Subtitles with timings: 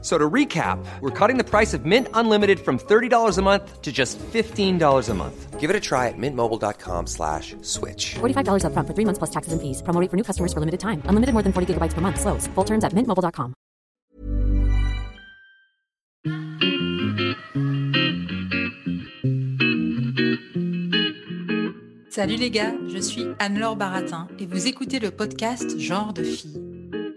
[0.00, 3.90] So to recap, we're cutting the price of Mint Unlimited from $30 a month to
[3.90, 5.58] just $15 a month.
[5.58, 8.14] Give it a try at mintmobile.com slash switch.
[8.20, 9.82] $45 upfront for three months plus taxes and fees.
[9.82, 11.02] Promo rate for new customers for limited time.
[11.06, 12.20] Unlimited more than 40 gigabytes per month.
[12.20, 12.46] Slows.
[12.54, 13.54] Full terms at mintmobile.com.
[22.10, 26.67] Salut les gars, je suis Anne-Laure Baratin et vous écoutez le podcast Genre de fille.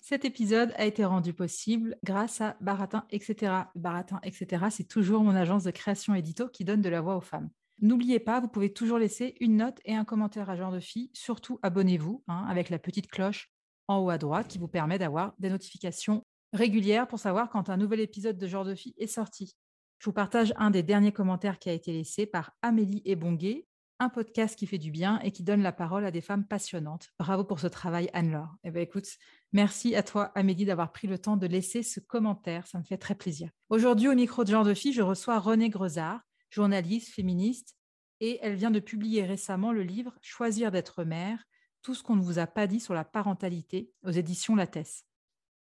[0.00, 3.52] cet épisode a été rendu possible grâce à Baratin, etc.
[3.74, 4.66] Baratin, etc.
[4.70, 7.50] C'est toujours mon agence de création édito qui donne de la voix aux femmes.
[7.80, 11.10] N'oubliez pas, vous pouvez toujours laisser une note et un commentaire à Genre de Fille.
[11.12, 13.50] Surtout, abonnez-vous hein, avec la petite cloche
[13.86, 17.76] en haut à droite qui vous permet d'avoir des notifications régulières pour savoir quand un
[17.76, 19.54] nouvel épisode de Genre de Fille est sorti.
[19.98, 23.66] Je vous partage un des derniers commentaires qui a été laissé par Amélie Ebonguet,
[24.00, 27.08] un podcast qui fait du bien et qui donne la parole à des femmes passionnantes.
[27.18, 28.56] Bravo pour ce travail, Anne-Laure.
[28.62, 29.08] Eh bien, écoute,
[29.52, 32.66] merci à toi, Amélie, d'avoir pris le temps de laisser ce commentaire.
[32.66, 33.50] Ça me fait très plaisir.
[33.68, 37.76] Aujourd'hui, au micro de Genre de Fille, je reçois Renée Grezard, journaliste, féministe,
[38.20, 41.44] et elle vient de publier récemment le livre Choisir d'être mère,
[41.82, 45.04] tout ce qu'on ne vous a pas dit sur la parentalité aux éditions Lattès.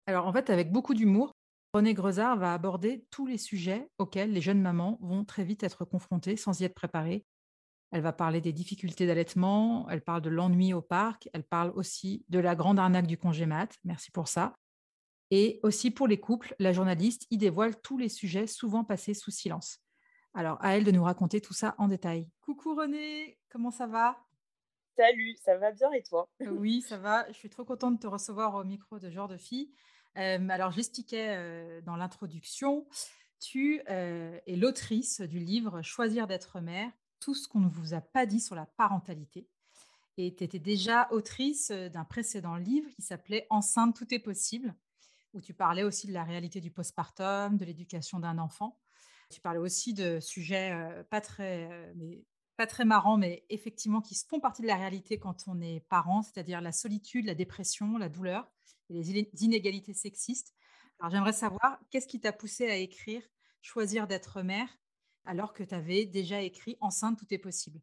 [0.06, 1.34] Alors, en fait, avec beaucoup d'humour,
[1.74, 5.84] Renée Grezard va aborder tous les sujets auxquels les jeunes mamans vont très vite être
[5.84, 7.26] confrontées sans y être préparées
[7.90, 12.24] elle va parler des difficultés d'allaitement, elle parle de l'ennui au parc, elle parle aussi
[12.28, 14.54] de la grande arnaque du congé mat, merci pour ça.
[15.30, 19.30] Et aussi pour les couples, la journaliste y dévoile tous les sujets souvent passés sous
[19.30, 19.80] silence.
[20.34, 22.28] Alors à elle de nous raconter tout ça en détail.
[22.40, 24.16] Coucou René, comment ça va?
[24.96, 26.28] Salut, ça va bien et toi?
[26.40, 27.26] Oui, ça va.
[27.28, 29.72] Je suis trop contente de te recevoir au micro de Genre de Fille.
[30.16, 32.88] Euh, alors j'expliquais euh, dans l'introduction,
[33.40, 36.90] tu euh, es l'autrice du livre Choisir d'être mère
[37.20, 39.48] tout ce qu'on ne vous a pas dit sur la parentalité.
[40.16, 44.74] Et tu étais déjà autrice euh, d'un précédent livre qui s'appelait Enceinte, tout est possible,
[45.32, 48.80] où tu parlais aussi de la réalité du postpartum, de l'éducation d'un enfant.
[49.30, 52.16] Tu parlais aussi de sujets euh, pas très, euh,
[52.56, 56.22] pas très marrants, mais effectivement qui font partie de la réalité quand on est parent,
[56.22, 58.50] c'est-à-dire la solitude, la dépression, la douleur
[58.90, 60.52] et les inégalités sexistes.
[60.98, 63.22] Alors j'aimerais savoir, qu'est-ce qui t'a poussé à écrire
[63.60, 64.68] Choisir d'être mère
[65.28, 67.80] alors que tu avais déjà écrit Enceinte, tout est possible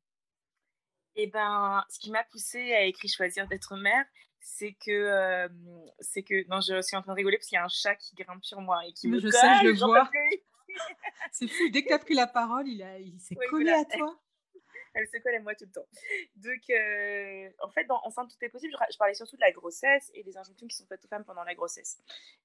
[1.15, 4.03] Eh ben, ce qui m'a poussée à écrire Choisir d'être mère,
[4.39, 5.47] c'est que,
[5.99, 7.95] c'est que, non, je suis en train de rigoler parce qu'il y a un chat
[7.95, 10.09] qui grimpe sur moi et qui me Je sais, je le vois.
[11.31, 14.19] c'est fou, dès que tu as pris la parole, il, il s'est collé à toi.
[14.95, 15.87] Elle se colle à moi tout le temps.
[16.35, 16.63] Donc,
[17.59, 20.37] en fait, dans Enceinte, tout est possible, je, parlais surtout de la grossesse et des
[20.37, 21.97] injonctions qui sont faites aux femmes pendant la grossesse.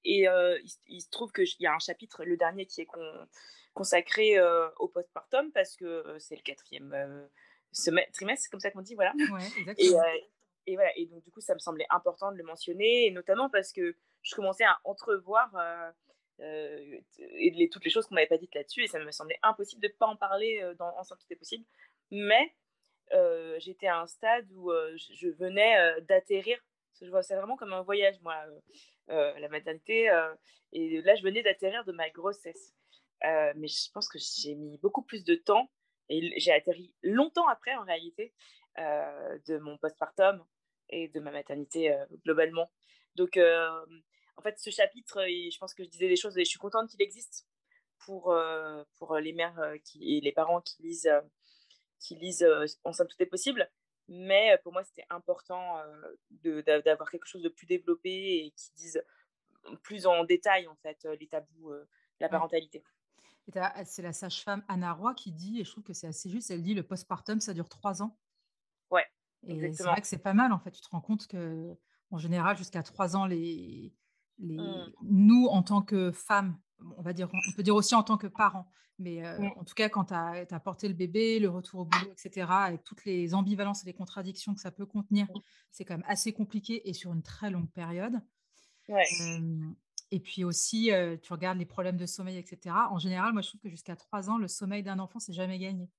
[0.03, 2.87] Et il, il, se trouve qu'il y a un chapitre, le dernier, qui est
[3.73, 4.39] consacré
[4.77, 7.29] au postpartum parce que c'est le quatrième
[8.13, 9.13] trimestre, c'est comme ça qu'on dit, voilà.
[9.77, 9.91] et,
[10.67, 10.91] et, voilà.
[10.97, 13.95] Et donc, du coup, ça me semblait important de le mentionner, et notamment parce que
[14.23, 15.53] je commençais à entrevoir
[16.39, 19.87] et toutes les choses qu'on m'avait pas dites là-dessus, et ça me semblait impossible de
[19.87, 21.65] ne pas en parler dans Ensemble Tout est possible.
[22.11, 22.53] Mais
[23.59, 26.59] j'étais à un stade où je venais d'atterrir.
[27.01, 28.35] Je vois ça vraiment comme un voyage, moi,
[29.07, 30.09] la maternité.
[30.71, 32.73] et là, je venais d'atterrir de ma grossesse.
[33.25, 35.69] Euh, mais je pense que j'ai mis beaucoup plus de temps
[36.09, 38.33] et j'ai atterri longtemps après en réalité
[38.79, 40.43] euh, de mon postpartum
[40.89, 42.71] et de ma maternité euh, globalement.
[43.15, 46.59] Donc en fait ce chapitre, je pense que je disais des choses et je suis
[46.59, 47.45] contente qu'il existe
[47.99, 48.33] pour,
[48.97, 49.59] pour les mères
[49.99, 51.11] et les parents qui lisent,
[52.01, 52.45] qui lisent
[52.83, 53.71] Enceinte tout est possible.
[54.09, 55.77] Mais pour moi, c'était important
[56.43, 59.01] d'avoir quelque chose de plus développé et qui dise
[59.83, 61.71] plus en détail en fait les tabous
[62.19, 62.83] la parentalité.
[63.85, 66.61] C'est la sage-femme Anna Roy qui dit, et je trouve que c'est assez juste, elle
[66.61, 68.17] dit le postpartum, ça dure trois ans.
[68.89, 69.05] Ouais.
[69.47, 70.71] Et c'est vrai que c'est pas mal, en fait.
[70.71, 71.75] Tu te rends compte que,
[72.11, 73.93] en général, jusqu'à trois ans, les,
[74.37, 74.57] les...
[74.57, 74.93] Mmh.
[75.03, 76.59] nous, en tant que femmes,
[76.97, 78.67] on va dire, on peut dire aussi en tant que parents,
[78.99, 81.85] mais euh, en tout cas, quand tu as, as, porté le bébé, le retour au
[81.85, 85.27] boulot, etc., avec toutes les ambivalences et les contradictions que ça peut contenir,
[85.71, 88.21] c'est quand même assez compliqué et sur une très longue période.
[88.89, 89.05] Ouais.
[90.11, 90.91] Et puis aussi,
[91.23, 92.75] tu regardes les problèmes de sommeil, etc.
[92.89, 95.57] En général, moi, je trouve que jusqu'à 3 ans, le sommeil d'un enfant, c'est jamais
[95.57, 95.89] gagné.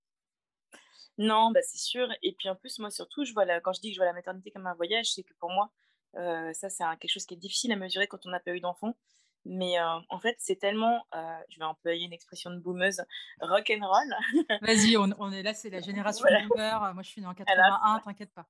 [1.19, 2.08] Non, bah, c'est sûr.
[2.23, 3.61] Et puis en plus, moi surtout, je vois la...
[3.61, 5.73] quand je dis que je vois la maternité comme un voyage, c'est que pour moi,
[6.14, 8.96] ça, c'est quelque chose qui est difficile à mesurer quand on n'a pas eu d'enfant.
[9.44, 11.04] Mais en fait, c'est tellement,
[11.48, 13.02] je vais employer une expression de boomeuse,
[13.40, 14.58] rock and roll.
[14.62, 16.94] Vas-y, on, est là, c'est la génération boomer.
[16.94, 18.46] Moi, je suis née en 81, t'inquiète pas.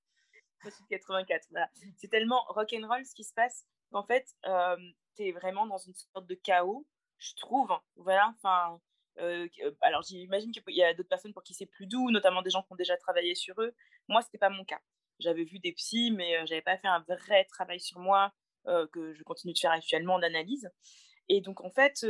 [0.63, 1.47] Moi, je suis 84.
[1.51, 1.71] Voilà.
[1.97, 4.27] C'est tellement rock and roll ce qui se passe qu'en fait,
[5.17, 6.87] tu es vraiment dans une sorte de chaos,
[7.19, 7.73] je trouve.
[7.97, 8.79] Voilà, enfin.
[9.81, 12.63] alors j'imagine qu'il y a d'autres personnes pour qui c'est plus doux, notamment des gens
[12.63, 13.75] qui ont déjà travaillé sur eux.
[14.09, 14.81] Moi, ce n'était pas mon cas.
[15.21, 18.33] J'avais vu des psys, mais je j'avais pas fait un vrai travail sur moi
[18.93, 20.71] que je continue de faire actuellement en analyse.
[21.29, 22.05] Et donc, en fait,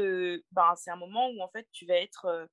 [0.53, 2.49] ben, c'est un moment où en fait, tu vas être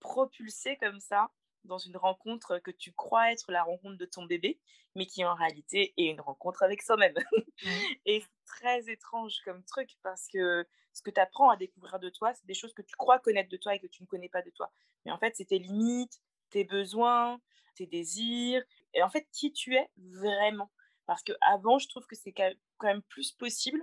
[0.00, 1.30] propulsé comme ça
[1.64, 4.60] dans une rencontre que tu crois être la rencontre de ton bébé,
[4.94, 7.14] mais qui en réalité est une rencontre avec soi-même.
[8.06, 12.10] et c'est très étrange comme truc parce que ce que tu apprends à découvrir de
[12.10, 14.28] toi, c'est des choses que tu crois connaître de toi et que tu ne connais
[14.28, 14.72] pas de toi.
[15.04, 17.40] Mais en fait, c'est tes limites, tes besoins,
[17.76, 18.62] tes désirs,
[18.94, 20.70] et en fait, qui tu es vraiment.
[21.08, 22.52] Parce qu'avant, je trouve que c'est quand
[22.82, 23.82] même plus possible,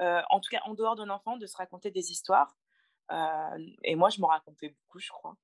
[0.00, 2.56] euh, en tout cas en dehors d'un enfant, de se raconter des histoires.
[3.10, 5.36] Euh, et moi, je me racontais beaucoup, je crois.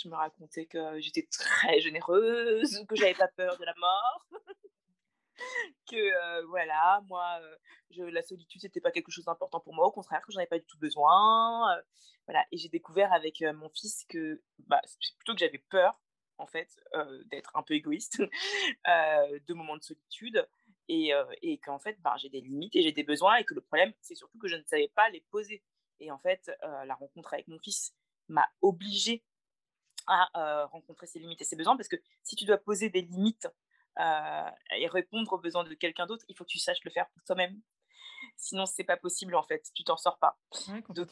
[0.00, 4.26] Je me racontais que j'étais très généreuse, que j'avais pas peur de la mort.
[5.90, 7.40] que euh, voilà, moi,
[7.96, 10.60] la solitude, c'était pas quelque chose d'important pour moi, au contraire, que j'en avais pas
[10.60, 11.82] du tout besoin.
[12.28, 14.80] voilà, et j'ai découvert avec mon fils que bah,
[15.18, 16.00] plutôt que j'avais peur,
[16.38, 16.68] en fait,
[17.24, 18.22] d'être un peu égoïste,
[18.86, 20.46] de moments de solitude,
[20.88, 21.12] et,
[21.42, 23.92] et qu'en fait, ben, j'ai des limites et j'ai des besoins et que le problème,
[24.00, 25.62] c'est surtout que je ne savais pas les poser.
[26.00, 27.94] Et en fait, la rencontre avec mon fils
[28.28, 29.24] m'a obligée
[30.06, 33.48] à rencontrer ses limites et ses besoins parce que si tu dois poser des limites
[33.98, 37.22] et répondre aux besoins de quelqu'un d'autre, il faut que tu saches le faire pour
[37.24, 37.60] toi-même.
[38.36, 40.38] Sinon, c'est pas possible en fait, tu t'en sors pas.
[40.90, 41.10] donc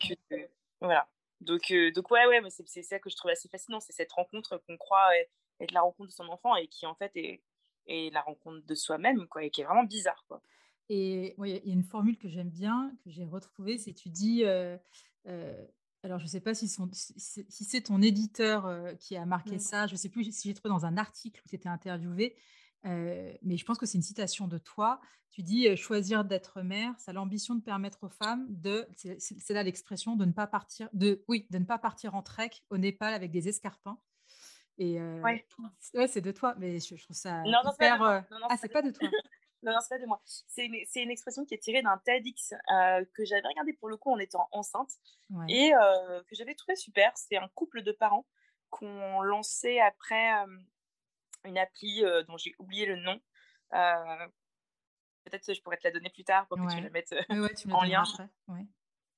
[0.80, 1.08] voilà.
[1.40, 4.76] Donc, donc ouais, ouais, c'est ça que je trouve assez fascinant, c'est cette rencontre qu'on
[4.76, 5.16] croit
[5.60, 7.42] être la rencontre de son enfant et qui en fait est,
[7.86, 10.42] et la rencontre de soi-même, quoi, et qui est vraiment bizarre, quoi.
[10.88, 14.44] Et il y a une formule que j'aime bien, que j'ai retrouvée, c'est tu dis,
[14.44, 14.76] euh,
[15.26, 15.64] euh,
[16.02, 19.60] alors je ne sais pas si, si, c'est ton éditeur euh, qui a marqué mmh.
[19.60, 22.36] ça, je ne sais plus si j'ai trouvé dans un article où tu étais interviewé,
[22.84, 25.00] mais je pense que c'est une citation de toi.
[25.30, 29.62] Tu dis choisir d'être mère, ça a l'ambition de permettre aux femmes de, c'est là
[29.62, 33.14] l'expression, de ne pas partir, de, oui, de ne pas partir en trek au Népal
[33.14, 33.98] avec des escarpins.
[34.78, 35.46] Et ouais.
[36.08, 38.02] c'est de toi, mais je, trouve ça non, non, hyper...
[38.02, 39.08] ah, c'est pas de toi.
[39.62, 40.20] non, non, c'est pas de moi.
[40.24, 42.54] C'est une, une, expression qui est tirée d'un TEDx
[43.14, 44.90] que j'avais regardé pour le coup en étant enceinte
[45.48, 47.12] et que j'avais trouvé super.
[47.16, 48.26] C'est un couple de parents
[48.70, 50.32] qu'on lancé après
[51.44, 53.20] une appli dont j'ai oublié le nom.
[55.24, 57.14] Peut-être que je pourrais te la donner plus tard pour que tu la mettes
[57.70, 58.02] en lien.
[58.02, 58.66] Après.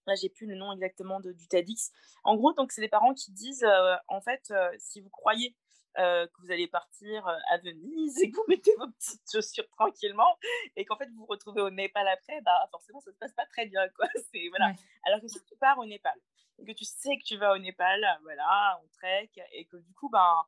[0.06, 1.93] Là, j'ai plus le nom exactement de, du TEDx.
[2.25, 5.56] En gros, donc, c'est des parents qui disent, euh, en fait, euh, si vous croyez
[5.99, 10.38] euh, que vous allez partir à Venise et que vous mettez vos petites chaussures tranquillement
[10.76, 13.47] et qu'en fait, vous vous retrouvez au Népal après, bah, forcément, ça se passe pas
[13.47, 14.06] très bien, quoi.
[14.32, 14.73] C'est, voilà.
[15.05, 16.14] Alors que si tu pars au Népal
[16.59, 19.93] et que tu sais que tu vas au Népal, voilà, on trek et que du
[19.94, 20.44] coup, ben,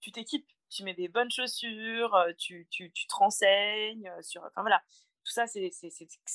[0.00, 4.82] tu t'équipes, tu mets des bonnes chaussures, tu, tu, tu te renseignes sur, enfin voilà,
[5.24, 5.70] tout ça, c'est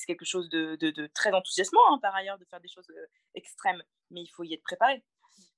[0.06, 2.86] quelque chose de, de, très enthousiasmant, hein, par ailleurs, de faire des choses
[3.34, 5.02] extrêmes, mais il faut y être préparé.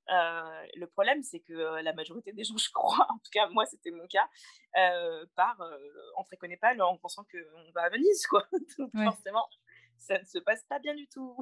[0.08, 3.90] le problème, c'est que la majorité des gens, je crois, en tout cas moi c'était
[3.90, 4.28] mon cas,
[4.76, 5.60] euh, part
[6.16, 8.46] en pas en pensant qu'on va à Venise, quoi.
[8.78, 9.46] Donc forcément,
[9.96, 11.36] ça ne se passe pas bien du tout.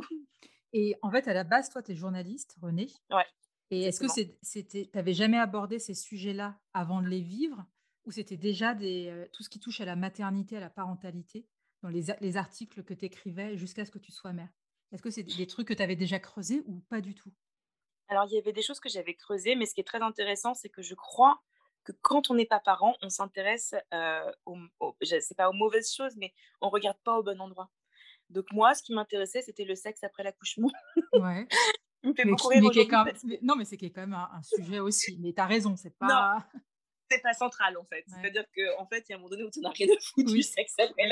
[0.72, 2.88] Et en fait, à la base, toi, tu es journaliste, René.
[3.10, 3.24] Ouais.
[3.70, 7.64] Et est-ce que tu n'avais jamais abordé ces sujets-là avant de les vivre
[8.04, 11.46] ou c'était déjà des, tout ce qui touche à la maternité, à la parentalité?
[11.86, 14.48] Dans les, articles que tu écrivais jusqu'à ce que tu sois mère
[14.92, 17.30] Est-ce que c'est des trucs que tu avais déjà creusés ou pas du tout?
[18.08, 20.54] Alors, il y avait des choses que j'avais creusées, mais ce qui est très intéressant,
[20.54, 21.40] c'est que je crois
[21.84, 24.32] que quand on n'est pas parent, on s'intéresse, euh,
[25.02, 27.70] c'est pas aux mauvaises choses, mais on regarde pas au bon endroit.
[28.30, 30.70] Donc moi, ce qui m'intéressait, c'était le sexe après l'accouchement.
[31.12, 31.46] Ouais.
[32.02, 32.62] me fait beaucoup rire
[33.42, 35.18] Non, mais c'est quand même un, sujet aussi.
[35.20, 36.46] Mais tu as raison, c'est pas
[37.10, 38.04] c'est pas central en fait.
[38.08, 40.32] C'est-à-dire qu'en fait, il y a un moment donné où tu n'as rien à foutre
[40.32, 41.08] du sexe après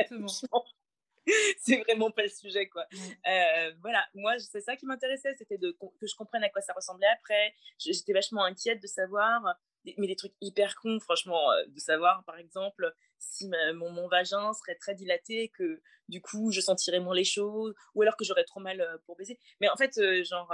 [1.61, 2.87] c'est vraiment pas le sujet quoi.
[3.27, 6.73] Euh, voilà, moi c'est ça qui m'intéressait, c'était de que je comprenne à quoi ça
[6.75, 7.55] ressemblait après.
[7.79, 12.37] J'étais vachement inquiète de savoir, mais des trucs hyper cons franchement, euh, de savoir par
[12.37, 17.25] exemple si mon, mon, vagin serait très dilaté, que du coup je sentirais moins les
[17.25, 19.39] choses, ou alors que j'aurais trop mal euh, pour baiser.
[19.61, 20.53] Mais en fait, genre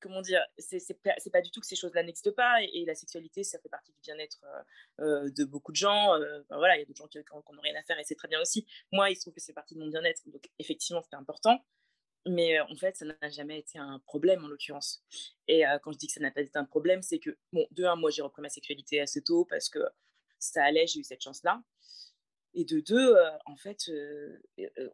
[0.00, 2.62] comment dire, c'est pas, pas du tout que ces choses-là n'existent pas.
[2.62, 6.14] Et, la sexualité, ça fait partie du bien-être euh, euh, de beaucoup de gens.
[6.14, 8.28] Euh, voilà, il y a d'autres gens qui n'ont rien à faire et c'est très
[8.28, 8.66] bien aussi.
[8.92, 10.22] Moi, il se trouve que c'est partie de mon bien-être.
[10.26, 11.64] Donc, effectivement, c'était important.
[12.26, 15.02] mais en fait, ça n'a jamais été un problème en l'occurrence.
[15.48, 17.84] Et quand je dis que ça n'a pas été un problème, c'est que, bon, de
[17.84, 19.80] un, moi j'ai repris ma sexualité assez tôt parce que
[20.38, 21.62] ça allait, j'ai eu cette chance-là.
[22.54, 23.14] Et de deux,
[23.46, 23.90] en fait,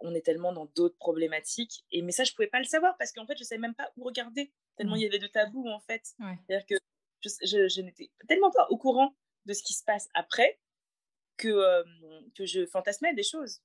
[0.00, 1.84] on est tellement dans d'autres problématiques.
[1.92, 3.92] Et mais ça, je pouvais pas le savoir parce qu'en fait, je savais même pas
[3.96, 6.14] où regarder, tellement il y avait de tabous en fait.
[6.18, 6.74] C'est-à-dire que
[7.22, 9.14] je, n'étais tellement pas au courant
[9.46, 10.58] de ce qui se passe après
[11.36, 11.84] que,
[12.34, 13.60] que je fantasmais des choses.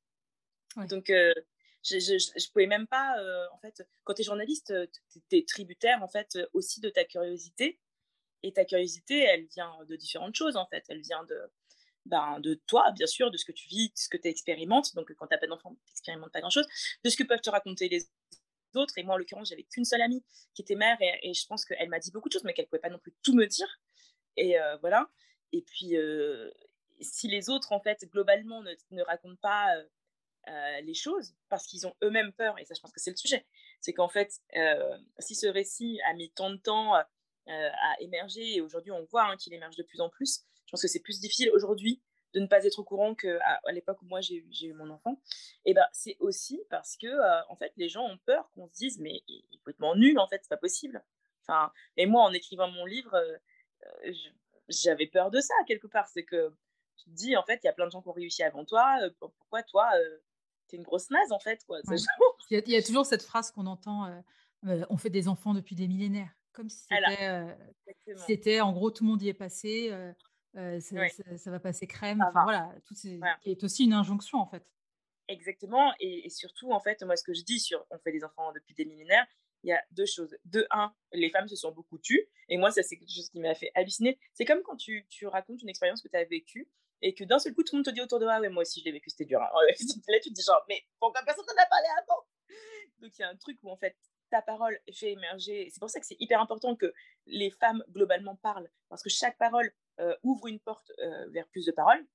[0.90, 1.40] Donc, je,
[1.84, 3.16] je, pouvais même pas,
[3.54, 4.74] en fait, quand tu es journaliste,
[5.30, 7.80] tu es tributaire, en fait, aussi de ta curiosité.
[8.44, 10.84] Et ta curiosité, elle vient de différentes choses, en fait.
[10.90, 11.40] Elle vient de,
[12.06, 14.94] ben, de toi, bien sûr, de ce que tu vis, de ce que tu expérimentes.
[14.94, 16.68] Donc, quand tu n'as pas d'enfant, tu n'expérimentes pas grand-chose.
[17.04, 18.08] De ce que peuvent te raconter les
[18.98, 21.90] Et moi, en l'occurrence, j'avais qu'une seule amie qui était mère et, je pense qu'elle
[21.90, 23.68] m'a dit beaucoup de choses, mais qu'elle ne pouvait pas non plus tout me dire.
[24.38, 25.10] Et euh, voilà.
[25.52, 26.50] Et puis, euh,
[27.02, 29.76] si les autres, en fait, globalement, ne, ne racontent pas
[30.48, 33.18] euh, les choses parce qu'ils ont eux-mêmes peur, et ça, je pense que c'est le
[33.18, 33.46] sujet,
[33.82, 34.32] c'est qu'en fait,
[35.20, 39.38] si ce récit a mis tant de temps à émerger, et aujourd'hui, on voit hein,
[39.38, 42.02] qu'il émerge de plus en plus, je pense que c'est plus difficile aujourd'hui
[42.36, 45.20] de ne pas être au courant qu'à à, l'époque où moi j'ai eu mon enfant.
[45.64, 48.74] Et ben c'est aussi parce que euh, en fait les gens ont peur qu'on se
[48.74, 51.04] dise mais il est complètement nul en fait c'est pas possible.
[51.42, 53.38] Enfin et moi en écrivant mon livre euh,
[54.06, 54.14] euh,
[54.68, 56.54] j'avais peur de ça quelque part c'est que
[56.98, 58.66] tu te dis en fait il y a plein de gens qui ont réussi avant
[58.66, 59.90] toi pourquoi toi
[60.68, 61.80] t'es une grosse naze en fait quoi.
[62.50, 64.12] Il, y a, toujours cette phrase qu'on entend
[64.64, 66.86] on fait des enfants depuis des millénaires comme si
[68.28, 69.92] c'était en gros tout le monde y est passé
[70.56, 72.24] ça, va passer crème.
[72.28, 74.64] Enfin, voilà, tout c'est, qui est aussi une injonction en fait.
[75.28, 78.52] Exactement, et, surtout en fait, moi ce que je dis sur on fait des enfants
[78.54, 79.26] depuis des millénaires,
[79.64, 80.38] il y a deux choses.
[80.46, 83.40] De un, les femmes se sont beaucoup tues, et moi ça c'est quelque chose qui
[83.40, 84.20] m'a fait halluciner.
[84.34, 86.70] C'est comme quand tu, tu racontes une expérience que tu as vécue
[87.02, 88.50] et que d'un seul coup tout le monde te dit autour de toi, ah ouais
[88.50, 89.42] moi aussi je l'ai vécu, c'était dur.
[89.42, 89.50] Hein.
[90.08, 92.24] Là tu te dis genre mais pourquoi personne n'en a parlé avant?
[93.00, 93.98] Donc il y a un truc où en fait
[94.30, 95.70] ta parole fait émerger.
[95.72, 96.94] C'est pour ça que c'est hyper important que
[97.26, 99.74] les femmes globalement parlent, parce que chaque parole
[100.24, 102.06] ouvre une porte euh, vers plus de paroles.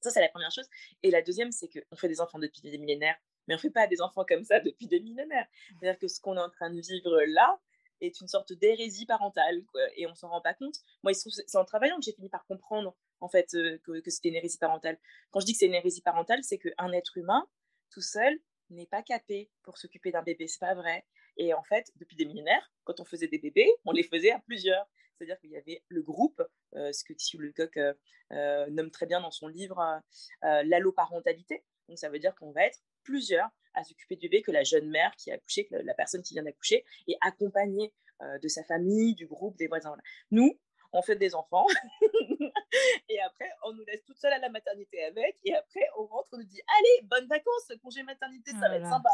[0.00, 0.68] Ça, c'est la première chose.
[1.02, 3.16] Et la deuxième, c'est qu'on fait des enfants depuis des millénaires,
[3.46, 5.46] mais on ne fait pas des enfants comme ça depuis des millénaires.
[5.80, 7.58] C'est-à-dire que ce qu'on est en train de vivre là
[8.00, 9.64] est une sorte d'hérésie parentale,
[9.96, 10.76] et on s'en rend pas compte.
[11.02, 14.28] Moi, c'est en travaillant que j'ai fini par comprendre, en fait, euh, que, que c'était
[14.28, 14.98] une hérésie parentale.
[15.30, 17.44] Quand je dis que c'est une hérésie parentale, c'est qu'un être humain,
[17.90, 18.38] tout seul,
[18.70, 20.46] n'est pas capé pour s'occuper d'un bébé.
[20.46, 21.04] C'est pas vrai.
[21.36, 24.38] Et en fait, depuis des millénaires, quand on faisait des bébés, on les faisait à
[24.40, 24.86] plusieurs.
[25.18, 26.42] C'est-à-dire qu'il y avait le groupe,
[26.76, 27.92] euh, ce que Tissu Lecoq euh,
[28.32, 30.00] euh, nomme très bien dans son livre
[30.42, 31.64] l'alloparentalité.
[31.88, 34.88] Donc ça veut dire qu'on va être plusieurs à s'occuper du bébé que la jeune
[34.88, 39.14] mère qui a accouché, que la personne qui vient d'accoucher, est accompagnée de sa famille,
[39.14, 39.96] du groupe, des voisins.
[40.30, 40.58] Nous,
[40.92, 41.66] on fait des enfants
[43.08, 46.28] et après on nous laisse toutes seules à la maternité avec et après on rentre
[46.32, 49.10] on nous dit allez bonnes vacances congé maternité ça va être sympa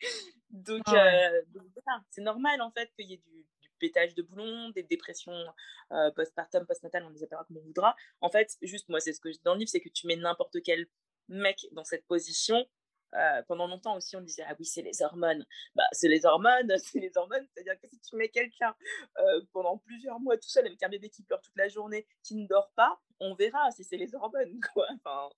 [0.50, 3.46] donc ah c'est normal en fait qu'il y ait du,
[3.78, 5.44] pétage de boulon, des dépressions
[5.92, 7.94] euh, postpartum, postnatal, on les appellera comme on voudra.
[8.20, 10.06] En fait, juste moi, c'est ce que je dis dans le livre, c'est que tu
[10.06, 10.86] mets n'importe quel
[11.28, 12.66] mec dans cette position.
[13.14, 15.46] Euh, pendant longtemps aussi, on disait ah oui, c'est les hormones.
[15.74, 17.46] Bah, c'est les hormones, c'est les hormones.
[17.54, 18.74] C'est-à-dire que si tu mets quelqu'un
[19.18, 22.34] euh, pendant plusieurs mois tout seul avec un bébé qui pleure toute la journée, qui
[22.34, 24.60] ne dort pas, on verra si c'est les hormones.
[24.74, 24.86] Quoi.
[24.96, 25.30] Enfin,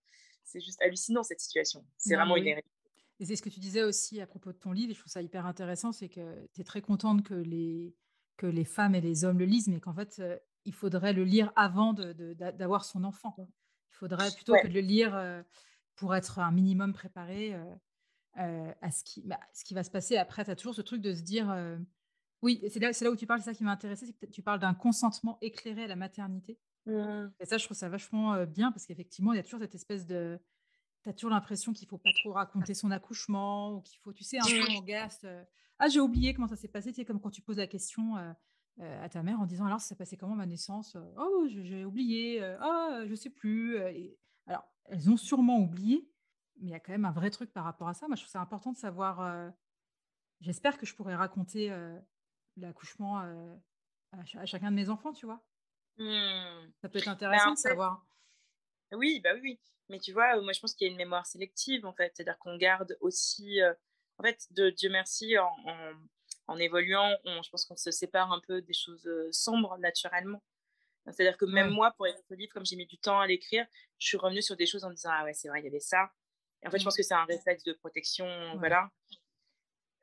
[0.45, 1.85] c'est juste hallucinant cette situation.
[1.99, 2.75] C'est vraiment une hérédité.
[3.21, 5.13] Et c'est ce que tu disais aussi à propos de ton livre, et je trouve
[5.13, 7.97] ça hyper intéressant, c'est que tu es très contente que les,
[8.39, 11.25] que les femmes et les hommes le lisent, mais qu'en fait, euh, il faudrait le
[11.25, 13.35] lire avant d'avoir son enfant.
[13.91, 15.43] Il faudrait plutôt que de le lire euh,
[15.97, 17.55] pour être un minimum préparé
[18.39, 20.17] euh, à ce qui, bah, ce qui va se passer.
[20.17, 21.55] Après, tu as toujours ce truc de se dire,
[22.43, 24.43] oui, c'est là, là où tu parles, c'est ça qui m'a intéressé, c'est que tu
[24.43, 26.59] parles d'un consentement éclairé à la maternité.
[26.87, 27.29] Mmh.
[27.41, 30.07] Et ça, je trouve ça vachement bien parce qu'effectivement, il y a toujours cette espèce
[30.07, 30.39] de...
[31.03, 34.25] Tu as toujours l'impression qu'il faut pas trop raconter son accouchement ou qu'il faut, tu
[34.25, 35.25] sais, un peu en gasse.
[35.79, 36.93] Ah, j'ai oublié comment ça s'est passé.
[36.93, 38.33] C'est comme quand tu poses la question euh,
[38.81, 41.85] euh, à ta mère en disant Alors, ça s'est passé comment ma naissance Oh, j'ai
[41.85, 42.43] oublié.
[42.63, 43.79] oh, je sais plus.
[44.47, 46.11] alors, elles ont sûrement oublié,
[46.61, 48.09] mais il y a quand même un vrai truc par rapport à ça.
[48.09, 49.53] Moi, je trouve ça important de savoir.
[50.41, 51.73] J'espère que je pourrais raconter
[52.57, 55.45] l'accouchement à, chacun de mes enfants, tu vois?
[55.99, 56.71] Mmh.
[56.81, 58.05] Ça peut être bah, intéressant de savoir.
[58.93, 61.87] Oui, bah oui, Mais tu vois, moi, je pense qu'il y a une mémoire sélective,
[61.87, 62.13] en fait.
[62.15, 63.61] C'est-à-dire qu'on garde aussi
[64.19, 68.73] en fait, de Dieu merci, en, évoluant, je pense qu'on se sépare un peu des
[68.73, 70.43] choses euh, sombres naturellement.
[71.07, 73.67] C'est-à-dire que même moi, pour écrire ce livre, comme j'ai mis du temps à l'écrire,
[73.99, 75.81] je suis revenue sur des choses en disant Ah ouais, c'est vrai, il y avait
[75.81, 76.11] ça.
[76.63, 78.27] Et en fait, je pense que c'est un réflexe de protection.
[78.59, 78.91] Voilà.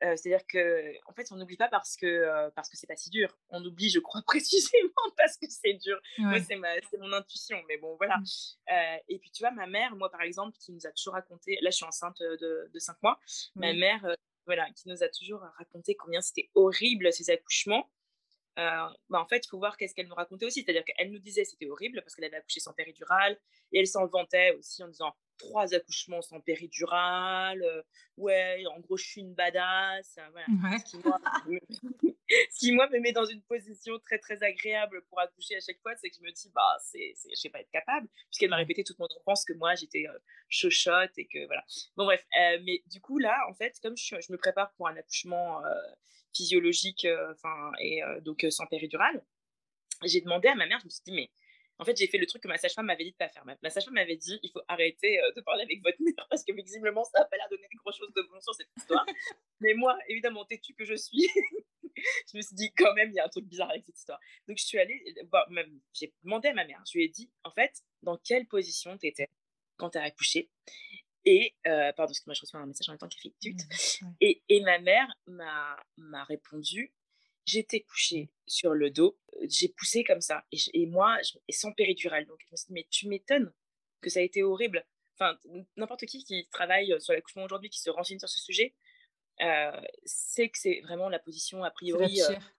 [0.04, 2.96] Euh, c'est-à-dire que, en fait, on n'oublie pas parce que euh, parce que c'est pas
[2.96, 3.34] si dur.
[3.48, 6.00] On oublie, je crois, précisément parce que c'est dur.
[6.18, 8.18] Moi, c'est mon intuition, mais bon, voilà.
[8.18, 9.00] Mmh.
[9.08, 11.58] et puis, tu vois, ma mère, moi, par exemple, qui nous a toujours raconté.
[11.62, 13.18] Là, je suis enceinte de, de 5 mois.
[13.54, 14.04] Ma mère
[14.44, 17.90] voilà, qui nous a toujours raconté combien c'était horrible ces accouchements.
[18.56, 20.62] bah en fait, il faut voir qu'est-ce qu'elle nous racontait aussi.
[20.62, 23.38] C'est-à-dire qu'elle nous disait c'était horrible parce qu'elle avait accouché sans péridurale
[23.72, 27.62] et elle s'en vantait aussi en disant trois accouchements sans péridurale.
[28.16, 30.18] ouais, en gros, je suis une badass.
[30.32, 30.78] Voilà.
[30.78, 31.58] Ce, qui, moi, me...
[32.50, 35.80] ce qui, moi, me met dans une position très, très agréable pour accoucher à chaque
[35.80, 38.56] fois, c'est que je me dis, bah, c'est, je vais pas être capable, puisqu'elle m'a
[38.56, 41.64] répété toute mon enfance que moi, j'étais euh, chochotte et que voilà.
[41.96, 42.24] Bon, bref.
[42.64, 45.62] mais du coup, là, en fait, comme je, je me prépare pour un accouchement
[46.34, 49.24] physiologique, enfin, et donc sans péridurale,
[50.04, 51.30] j'ai demandé à ma mère, je me suis dit, mais
[51.78, 53.44] en fait, j'ai fait le truc que ma sage-femme m'avait dit de pas faire.
[53.44, 56.52] Ma, sage-femme m'avait dit il faut arrêter euh, de parler avec votre mère parce que
[56.52, 59.04] visiblement, ça n'a pas l'air de donner grand chose de bon sur cette histoire.
[59.60, 61.28] Mais moi, évidemment, têtu que je suis,
[62.32, 64.18] je me suis dit quand même, il y a un truc bizarre avec cette histoire.
[64.48, 65.02] Donc, je suis allée,
[65.92, 69.06] j'ai demandé à ma mère, je lui ai dit en fait, dans quelle position tu
[69.06, 69.28] étais
[69.76, 70.50] quand tu as accouché?
[71.26, 73.34] Et, euh, pardon, parce que moi je reçois un message en même temps qui fait
[73.40, 73.56] tut.
[74.20, 76.94] Et, et ma mère m'a répondu
[77.46, 80.44] j'étais couchée sur le dos, j'ai poussé comme ça.
[80.52, 82.26] Et, moi, et sans péridurale.
[82.26, 83.52] Donc, je me suis dit, mais tu m'étonnes
[84.00, 84.86] que ça a été horrible.
[85.14, 85.38] Enfin,
[85.76, 88.74] n'importe qui qui travaille sur l'accouchement aujourd'hui, qui se renseigne sur ce sujet,
[89.40, 92.54] euh, sait que c'est vraiment la position a priori la pire.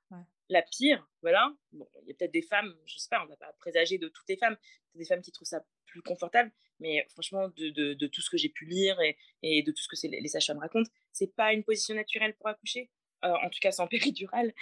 [0.50, 1.10] la pire.
[1.22, 1.53] Voilà.
[1.72, 3.98] Bon, il y a peut-être des femmes, je sais pas, on ne va pas présager
[3.98, 4.58] de toutes les femmes,
[4.96, 8.50] des femmes qui trouvent ça plus confortable, mais franchement, de, de, tout ce que j'ai
[8.50, 11.63] pu lire et, et, de tout ce que les, les sages-femmes racontent, c'est pas une
[11.63, 12.89] position naturelle pour accoucher.
[13.25, 14.53] Euh, en tout cas sans péridurale,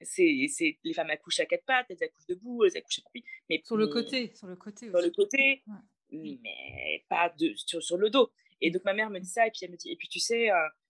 [0.00, 3.18] c'est les femmes accouchent à quatre pattes, elles accouchent debout, elles accouchent à
[3.50, 5.62] mais sur le côté, sur le côté, sur le côté,
[6.10, 8.32] mais pas de sur, sur, le dos.
[8.60, 10.20] Et donc ma mère me dit ça et puis elle me dit et puis tu
[10.20, 10.48] sais,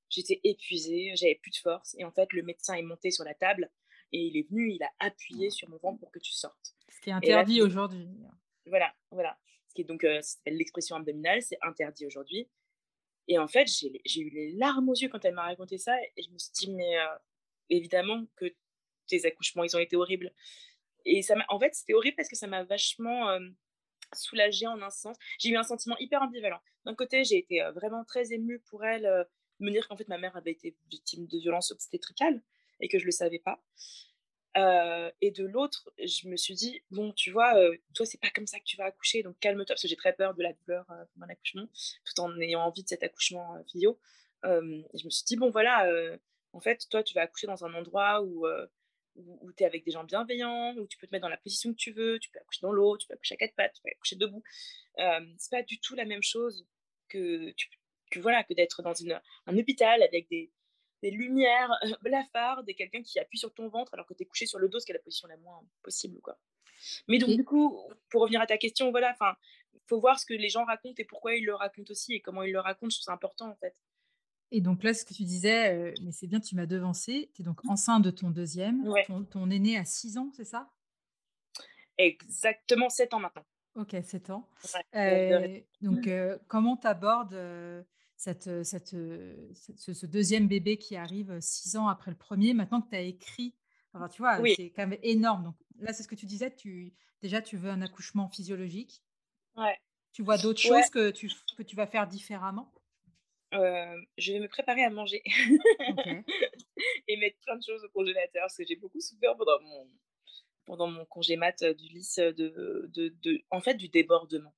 [0.09, 3.35] j'étais épuisée, j'avais plus de force et en fait le médecin est monté sur la
[3.35, 3.71] table
[4.13, 6.75] et il est venu, il a appuyé sur mon ventre pour que tu sortes.
[6.89, 8.09] Ce qui est interdit aujourd'hui.
[8.67, 9.37] Voilà, voilà.
[9.69, 10.07] Ce qui est donc
[10.47, 12.49] l'expression abdominale, c'est interdit aujourd'hui.
[13.29, 15.95] Et en fait, j'ai eu les larmes aux yeux quand elle m'a raconté ça.
[16.17, 17.07] Et je me suis dit, mais euh,
[17.69, 18.47] évidemment que
[19.07, 20.33] tes accouchements, ils ont été horribles.
[21.05, 23.41] Et ça en fait, c'était horrible parce que ça m'a vachement euh,
[24.15, 25.17] soulagée en un sens.
[25.39, 26.61] J'ai eu un sentiment hyper ambivalent.
[26.87, 29.27] D'un côté, j'ai été euh, vraiment très émue pour elle,
[29.61, 32.43] me dire qu'en fait, ma mère avait été victime de violences obstétricales
[32.81, 33.63] et que je ne le savais pas
[35.21, 37.55] et de l'autre, je me suis dit, bon, tu vois,
[37.95, 40.13] toi, c'est pas comme ça que tu vas accoucher, donc calme-toi, parce que j'ai très
[40.13, 41.69] peur de la douleur pendant l'accouchement,
[42.05, 43.99] tout en ayant envie de cet accouchement physio.
[44.43, 45.87] je me suis dit, bon, voilà,
[46.53, 48.47] en fait, toi, tu vas accoucher dans un endroit où,
[49.17, 51.73] où, tu es avec des gens bienveillants, où tu peux te mettre dans la position
[51.73, 53.83] que tu veux, tu peux accoucher dans l'eau, tu peux accoucher à quatre pattes, tu
[53.83, 54.43] peux accoucher debout.
[54.97, 56.67] c'est pas du tout la même chose
[57.09, 57.53] que,
[58.11, 58.95] que voilà, que d'être dans
[59.47, 60.51] un hôpital avec des,
[61.03, 64.27] des lumières euh, blafardes et quelqu'un qui appuie sur ton ventre alors que tu es
[64.27, 66.21] couché sur le dos, ce qui est la position la moins possible.
[66.21, 66.39] Quoi.
[67.09, 67.81] Mais donc, du coup,
[68.11, 69.35] pour revenir à ta question, voilà, enfin,
[69.87, 72.43] faut voir ce que les gens racontent et pourquoi ils le racontent aussi et comment
[72.43, 73.75] ils le racontent, je trouve ça important en fait.
[74.51, 77.43] Et donc là, ce que tu disais, euh, mais c'est bien, tu m'as devancé, tu
[77.43, 78.83] es donc enceinte de ton deuxième,
[79.31, 80.71] ton, aîné a 6 ans, c'est ça?
[81.99, 83.45] Exactement 7 ans maintenant.
[83.75, 84.49] Ok, 7 ans.
[84.95, 86.09] Euh, donc,
[86.49, 87.35] comment tu abordes
[88.19, 88.97] cette, cette,
[89.55, 93.55] ce, deuxième bébé qui arrive six ans après le premier, maintenant que tu as écrit,
[94.13, 95.45] tu vois, c'est quand même énorme.
[95.45, 99.05] Donc là, c'est ce que tu disais, tu, déjà, tu veux un accouchement physiologique.
[99.57, 99.79] Ouais.
[100.13, 102.73] Tu vois d'autres choses que tu, que tu vas faire différemment?
[103.53, 105.23] Je vais me préparer à manger
[107.09, 109.89] et mettre plein de choses au congélateur parce que j'ai beaucoup souffert pendant mon,
[110.67, 114.55] pendant mon congé mat du lycée de, de, de, en fait, du débordement.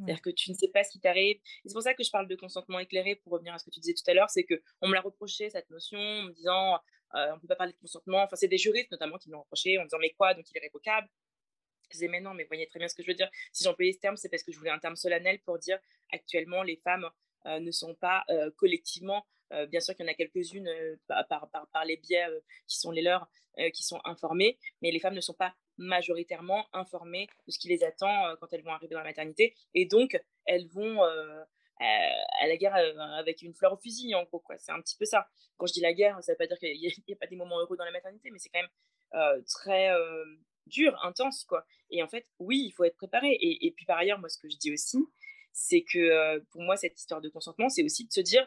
[0.00, 1.38] C'est-à-dire que tu ne sais pas ce qui t'arrive.
[1.64, 3.80] C'est pour ça que je parle de consentement éclairé, pour revenir à ce que tu
[3.80, 6.74] disais tout à l'heure, c'est qu'on me l'a reproché, cette notion, en me disant,
[7.14, 8.22] euh, on ne peut pas parler de consentement.
[8.22, 10.44] Enfin, c'est des juristes notamment qui me l'ont reproché, en me disant, mais quoi, donc
[10.50, 11.08] il est révocable.
[11.90, 13.28] Je disais, mais non, mais voyez très bien ce que je veux dire.
[13.52, 15.78] Si j'employais ce terme, c'est parce que je voulais un terme solennel pour dire,
[16.12, 17.08] actuellement, les femmes
[17.46, 19.26] euh, ne sont pas euh, collectivement
[19.68, 20.70] bien sûr qu'il y en a quelques-unes
[21.08, 22.24] par, par, par, les biais
[22.68, 23.28] qui sont les leurs,
[23.74, 27.82] qui sont informées, mais les femmes ne sont pas majoritairement informées de ce qui les
[27.82, 29.56] attend euh, quand elles vont arriver dans la maternité.
[29.74, 31.42] Et donc, elles vont euh,
[31.80, 34.44] à la guerre euh, avec une fleur au fusil, en gros.
[34.58, 35.26] C'est un petit peu ça.
[35.56, 37.36] Quand je dis la guerre, ça ne veut pas dire qu'il n'y a, pas des
[37.36, 39.90] moments heureux dans la maternité, mais c'est quand même très
[40.66, 41.44] dur, intense.
[41.44, 41.66] quoi.
[41.90, 43.30] Et en fait, oui, il faut être préparé.
[43.32, 44.98] Et, et, puis par ailleurs, moi, ce que je dis aussi,
[45.52, 48.46] c'est que pour moi, cette histoire de consentement, c'est aussi de se dire,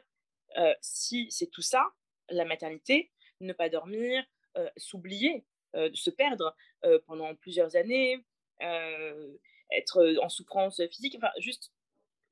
[0.81, 1.83] si c'est tout ça,
[2.29, 4.23] la maternité, ne pas dormir,
[4.77, 5.43] s'oublier,
[5.93, 6.55] se perdre
[7.05, 8.23] pendant plusieurs années,
[8.59, 11.71] être en souffrance physique, enfin juste,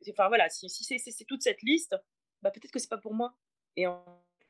[0.09, 1.95] enfin voilà, si, si c'est toute cette liste,
[2.41, 3.33] bah, peut-être que c'est pas pour moi.
[3.75, 3.85] Et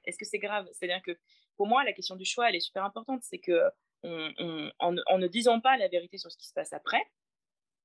[0.06, 0.68] est-ce que c'est grave?
[0.74, 1.18] C'est-à-dire que
[1.58, 3.22] pour moi, la question du choix, elle est super importante.
[3.24, 3.62] C'est que
[4.04, 7.04] on, en, ne disant pas la vérité sur ce qui se passe après,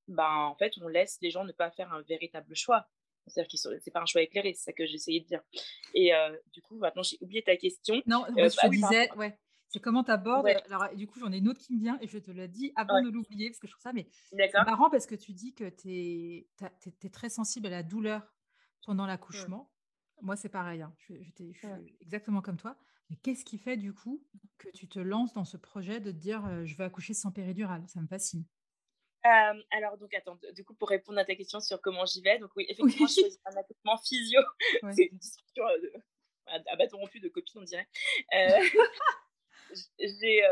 [0.09, 2.87] ben, en fait, on laisse les gens ne pas faire un véritable choix.
[3.27, 5.42] C'est-à-dire que c'est pas un choix éclairé, c'est ça que j'essayais de dire.
[5.95, 6.12] Et
[6.53, 8.01] du coup, maintenant, j'ai oublié ta question.
[8.07, 9.37] Non, je te bah disais, ouais.
[9.69, 10.47] C'est comment tu abordes.
[10.71, 12.73] Alors, du coup, j'en ai une autre qui me vient et je te le dis
[12.77, 15.55] avant de l'oublier parce que je trouve ça mais c'est marrant parce que tu dis
[15.55, 16.49] que tu es,
[17.03, 18.23] es, très sensible à la douleur
[18.85, 19.09] pendant mmh.
[19.09, 19.73] l'accouchement.
[20.23, 20.83] Moi, c'est pareil.
[20.83, 20.95] Hein.
[20.99, 22.77] Je, suis exactement comme toi.
[23.11, 24.25] Mais qu'est-ce qui fait du coup
[24.59, 27.85] que tu te lances dans ce projet de te dire je vais accoucher sans péridurale?
[27.89, 28.45] Ça me fascine.
[29.23, 32.51] alors, donc, attends, du coup, pour répondre à ta question sur comment j'y vais, donc
[32.57, 34.41] oui, effectivement, je fais un accouchement physio.
[34.95, 35.65] C'est une discussion
[36.47, 37.89] à, bâton rompu de copine, on dirait.
[38.35, 38.49] Euh,
[39.99, 40.43] j'ai,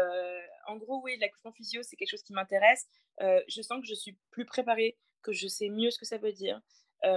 [0.66, 2.86] en gros, oui, l'accouchement physio, c'est quelque chose qui m'intéresse.
[3.20, 6.32] je sens que je suis plus préparée, que je sais mieux ce que ça veut
[6.32, 6.60] dire.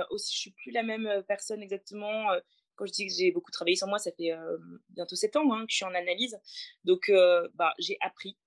[0.10, 2.28] aussi, je suis plus la même personne exactement
[2.76, 4.32] quand je dis que j'ai beaucoup travaillé sur moi, ça fait
[4.90, 6.40] bientôt sept ans hein, que je suis en analyse.
[6.84, 7.12] Donc,
[7.56, 8.38] bah, j'ai appris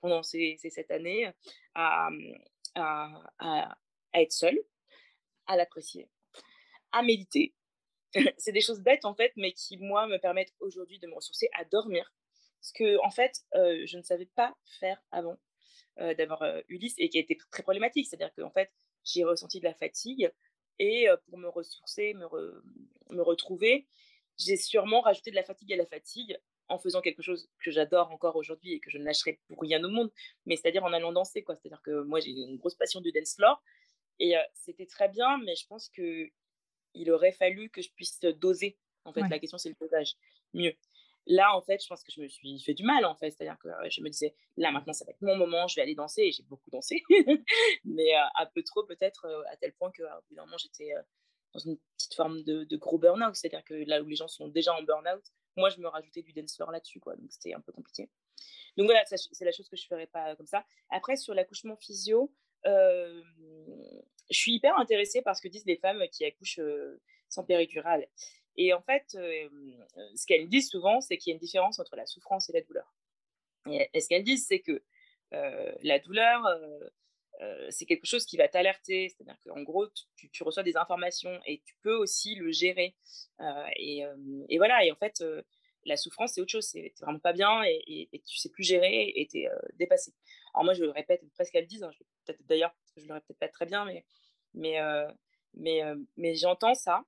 [0.00, 1.30] pendant ces, cette année
[1.74, 2.10] à,
[2.74, 3.76] à,
[4.14, 4.58] être seule,
[5.46, 6.08] à l'apprécier,
[6.92, 7.54] à méditer.
[8.38, 11.48] c'est des choses bêtes en fait, mais qui, moi, me permettent aujourd'hui de me ressourcer
[11.58, 12.12] à dormir.
[12.60, 15.38] Ce que, en fait, je ne savais pas faire avant
[15.96, 18.06] d'avoir Ulysse et qui a été très problématique.
[18.08, 18.70] C'est-à-dire qu'en fait,
[19.04, 20.32] j'ai ressenti de la fatigue
[20.78, 22.26] et pour me ressourcer, me,
[23.10, 23.86] me retrouver,
[24.38, 26.38] j'ai sûrement rajouté de la fatigue à la fatigue
[26.68, 29.82] en faisant quelque chose que j'adore encore aujourd'hui et que je ne lâcherai pour rien
[29.84, 30.10] au monde,
[30.44, 31.44] mais c'est-à-dire en allant danser.
[31.44, 31.54] quoi.
[31.54, 33.62] C'est-à-dire que moi, j'ai une grosse passion du dance floor
[34.18, 38.76] et c'était très bien, mais je pense qu'il aurait fallu que je puisse doser.
[39.04, 40.14] En fait, la question, c'est le dosage.
[40.52, 40.74] Mieux.
[41.26, 43.30] Là, en fait, je pense que je me suis fait du mal, en fait.
[43.30, 45.94] C'est-à-dire que je me disais, là, maintenant, ça va être mon moment, je vais aller
[45.94, 46.22] danser.
[46.22, 47.02] Et j'ai beaucoup dansé,
[47.84, 50.92] mais un peu trop, peut-être, à tel point qu'à bout d'un moment, j'étais
[51.52, 53.34] dans une petite forme de, gros burn-out.
[53.34, 55.24] C'est-à-dire que là où les gens sont déjà en burn-out,
[55.56, 57.16] moi, je me rajoutais du dance floor là-dessus, quoi.
[57.16, 58.08] Donc, c'était un peu compliqué.
[58.76, 60.64] Donc, voilà, c'est la chose que je ne ferais pas comme ça.
[60.90, 62.32] Après, sur l'accouchement physio,
[62.64, 63.22] je
[64.30, 66.60] suis hyper intéressée par ce que disent les femmes qui accouchent
[67.28, 68.06] sans péridurale.
[68.56, 72.06] Et en fait, ce qu'elles disent souvent, c'est qu'il y a une différence entre la
[72.06, 72.94] souffrance et la douleur.
[73.70, 74.82] Et, ce qu'elles disent, c'est que
[75.30, 76.42] la douleur,
[77.70, 79.08] c'est quelque chose qui va t'alerter.
[79.08, 82.96] C'est-à-dire qu'en gros, tu, reçois des informations et tu peux aussi le gérer.
[83.76, 84.04] Et,
[84.56, 85.22] voilà, et en fait,
[85.84, 86.66] la souffrance, c'est autre chose.
[86.66, 90.14] C'est vraiment pas bien et, tu sais plus gérer et tu es dépassé.
[90.54, 91.84] Alors moi, je le répète presque qu'elles disent.
[91.84, 91.90] Hein,
[92.40, 94.04] d'ailleurs, je le répète pas très bien, mais,
[95.54, 95.82] mais,
[96.16, 97.04] mais j'entends ça.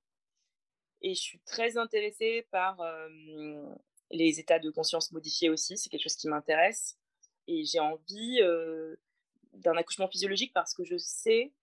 [1.01, 2.81] Et je suis très intéressée par
[4.11, 5.77] les états de conscience modifiés aussi.
[5.77, 6.97] C'est quelque chose qui m'intéresse.
[7.47, 8.39] Et j'ai envie
[9.53, 11.53] d'un accouchement physiologique parce que je sais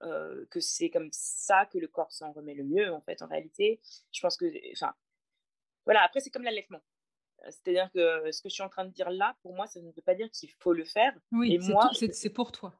[0.00, 3.80] que c'est comme ça que le corps s'en remet le mieux, en fait, en réalité.
[4.12, 4.46] Je pense que.
[4.72, 4.94] Enfin,
[5.84, 6.80] voilà, après, c'est comme l'allaitement.
[7.44, 9.90] C'est-à-dire que ce que je suis en train de dire là, pour moi, ça ne
[9.90, 11.18] veut pas dire qu'il faut le faire.
[11.32, 11.58] Oui,
[12.12, 12.74] c'est pour toi.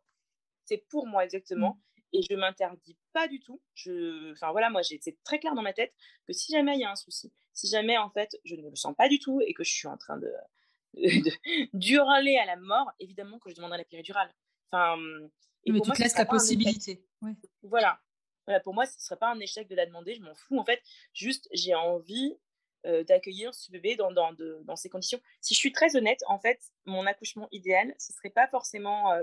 [0.65, 1.81] C'est pour moi, exactement.
[2.13, 3.61] Et je m'interdis pas du tout.
[3.75, 5.95] Je, enfin voilà, moi c'est très clair dans ma tête
[6.27, 8.77] que si jamais il y a un souci, si jamais en fait je ne le
[8.77, 10.33] sens pas du tout et que je suis en train de,
[11.73, 14.31] d'hurler à la mort, évidemment que je demanderai la péridurale.
[14.71, 14.99] Enfin,
[15.65, 17.05] et mais tu te laisses la possibilité.
[17.63, 18.01] Voilà.
[18.47, 18.61] voilà.
[18.61, 20.15] Pour moi, ce ne serait pas un échec de la demander.
[20.15, 20.59] Je m'en fous.
[20.59, 20.81] En fait,
[21.13, 22.37] juste j'ai envie
[22.87, 25.21] euh, d'accueillir ce bébé dans, dans, dans, ces conditions.
[25.41, 29.23] Si je suis très honnête, en fait, mon accouchement idéal, ce serait pas forcément euh,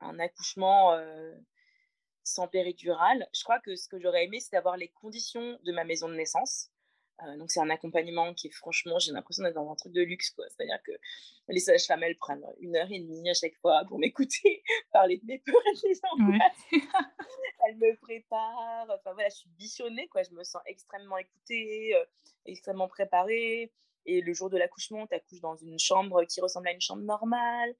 [0.00, 1.34] un accouchement euh,
[2.26, 3.28] sans péridurale.
[3.32, 6.14] Je crois que ce que j'aurais aimé, c'est d'avoir les conditions de ma maison de
[6.14, 6.70] naissance.
[7.22, 10.02] Euh, donc c'est un accompagnement qui est franchement, j'ai l'impression d'être dans un truc de
[10.02, 10.34] luxe.
[10.36, 10.92] C'est-à-dire que
[11.48, 14.62] les sages-femmes, elles prennent une heure et demie à chaque fois pour m'écouter
[14.92, 16.64] parler de mes peurs et de mes angoisses.
[17.66, 18.90] elles me préparent.
[18.90, 20.08] Enfin voilà, je suis bichonnée.
[20.08, 20.24] Quoi.
[20.24, 22.04] Je me sens extrêmement écoutée, euh,
[22.44, 23.72] extrêmement préparée.
[24.04, 27.02] Et le jour de l'accouchement, tu accouches dans une chambre qui ressemble à une chambre
[27.02, 27.74] normale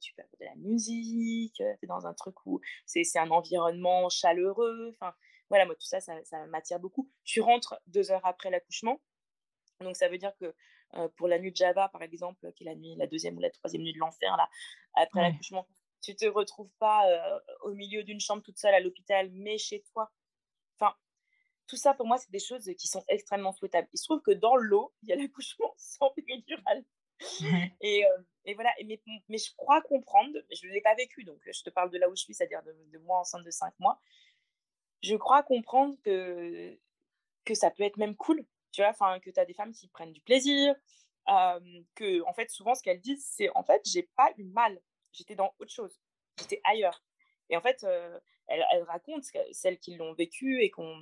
[0.00, 4.08] tu peux avoir de la musique, tu es dans un truc où c'est un environnement
[4.08, 4.94] chaleureux.
[4.94, 5.14] Enfin,
[5.48, 7.10] voilà, moi, tout ça, ça, m'attire beaucoup.
[7.24, 9.00] Tu rentres deux heures après l'accouchement.
[9.80, 10.54] Donc, ça veut dire que
[11.16, 13.50] pour la nuit de Java, par exemple, qui est la nuit, la deuxième ou la
[13.50, 14.48] troisième nuit de l'enfer, là,
[14.94, 15.66] après l'accouchement,
[16.02, 17.04] tu te retrouves pas
[17.62, 20.10] au milieu d'une chambre toute seule à l'hôpital, mais chez toi.
[20.78, 20.94] Enfin,
[21.66, 23.88] tout ça, pour moi, c'est des choses qui sont extrêmement souhaitables.
[23.92, 26.84] Il se trouve que dans l'eau, il y a l'accouchement sans péridurale.
[27.80, 28.04] Et,
[28.44, 31.90] et, voilà, mais, je crois comprendre, je ne l'ai pas vécu, donc je te parle
[31.90, 34.00] de là où je suis, c'est-à-dire de, moi enceinte de 5 mois.
[35.02, 36.78] Je crois comprendre que,
[37.54, 40.12] ça peut être même cool, tu vois, enfin, que tu as des femmes qui prennent
[40.12, 40.74] du plaisir,
[41.26, 44.80] que, en fait, souvent, ce qu'elles disent, c'est en fait, j'ai pas eu mal,
[45.12, 45.98] j'étais dans autre chose,
[46.38, 47.02] j'étais ailleurs.
[47.48, 47.86] Et en fait,
[48.48, 51.00] elles, racontent celles qui l'ont vécu et qui ont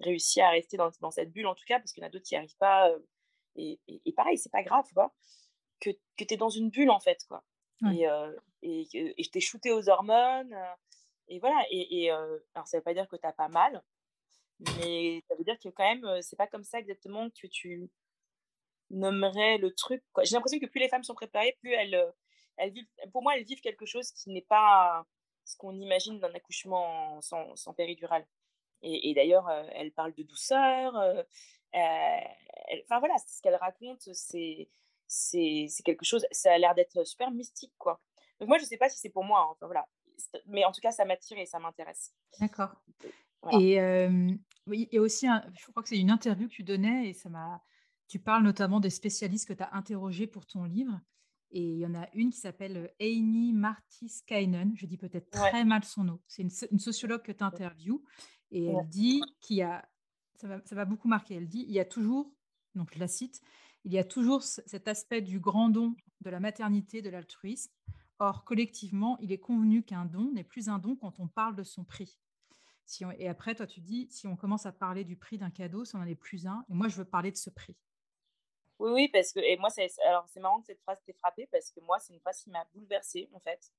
[0.00, 2.10] réussi à rester dans, dans, cette bulle, en tout cas, parce qu'il y en a
[2.10, 2.92] d'autres qui n'y arrivent pas.
[3.56, 5.14] Et, et, et, pareil, c'est pas grave, quoi
[5.80, 7.44] que, que tu es dans une bulle, en fait, quoi.
[7.92, 10.56] Et, euh, et, et je t'ai shooté aux hormones.
[11.28, 11.62] et voilà.
[11.70, 13.82] Et, alors, ça veut pas dire que tu pas mal.
[14.78, 17.90] Mais ça veut dire que quand même, c'est pas comme ça exactement que tu
[18.90, 20.02] nommerais le truc.
[20.22, 22.14] J'ai l'impression que plus les femmes sont préparées, plus elles,
[22.56, 25.04] elles vivent, pour moi, elles vivent quelque chose qui n'est pas
[25.44, 28.26] ce qu'on imagine d'un accouchement sans, sans péridurale.
[28.82, 30.94] Et, d'ailleurs, elle parle de douceur.
[31.74, 34.68] enfin voilà, ce qu'elle raconte, c'est
[35.06, 38.00] c'est quelque chose, ça a l'air d'être super mystique, quoi.
[38.40, 39.86] Donc moi, je sais pas si c'est pour moi, hein, enfin voilà.
[40.46, 42.12] Mais en tout cas, ça m'attire et ça m'intéresse.
[42.40, 42.74] D'accord.
[43.52, 43.78] Et
[44.66, 45.26] oui, il y a aussi,
[45.58, 47.62] je crois que c'est une interview que tu donnais et ça m'a.
[48.08, 51.00] Tu parles notamment des spécialistes que tu as interrogés pour ton livre.
[51.50, 54.74] Et il y en a une qui s'appelle Eini Martiskainen.
[54.76, 56.20] Je dis peut-être très mal son nom.
[56.28, 58.04] C'est une, sociologue que tu interviews.
[58.52, 59.88] Et elle dit qu'il y a.
[60.36, 61.34] Ça va, ça va beaucoup marquer.
[61.34, 62.30] Elle dit il y a toujours,
[62.74, 63.40] donc je la cite,
[63.86, 67.72] il y a toujours cet aspect du grand don, de la maternité, de l'altruisme.
[68.18, 71.62] Or, collectivement, il est convenu qu'un don n'est plus un don quand on parle de
[71.62, 72.18] son prix.
[72.84, 75.84] Si et après, toi, tu dis, si on commence à parler du prix d'un cadeau,
[75.84, 76.64] ça n'en est plus un.
[76.68, 77.76] Et moi, je veux parler de ce prix.
[78.80, 81.46] Oui, oui, parce que, et moi, c'est, alors c'est marrant que cette phrase t'ait frappée
[81.52, 83.70] parce que moi, c'est une phrase qui m'a bouleversée, en fait.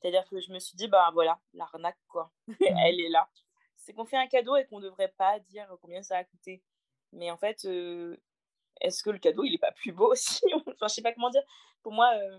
[0.00, 2.32] C'est-à-dire que je me suis dit, bah voilà, l'arnaque, quoi.
[2.60, 3.28] Elle est là.
[3.76, 6.62] C'est qu'on fait un cadeau et qu'on ne devrait pas dire combien ça a coûté.
[7.12, 8.16] Mais en fait, euh,
[8.80, 11.30] est-ce que le cadeau, il n'est pas plus beau aussi Enfin, je sais pas comment
[11.30, 11.42] dire.
[11.82, 12.38] Pour moi, euh,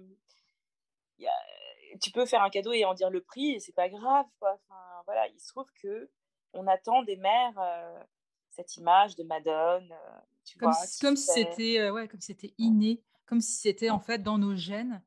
[2.02, 4.26] tu peux faire un cadeau et en dire le prix, et c'est pas grave.
[4.40, 4.54] Quoi.
[4.54, 6.10] Enfin, voilà, il se trouve que
[6.54, 8.04] on attend des mères euh,
[8.50, 9.92] cette image de Madone.
[9.92, 14.00] Euh, tu comme, si, comme si c'était ouais, comme c'était inné, comme si c'était en
[14.00, 15.02] fait dans nos gènes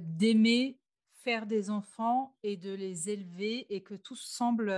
[0.00, 0.78] d'aimer
[1.24, 4.72] faire des enfants et de les élever et que tout semble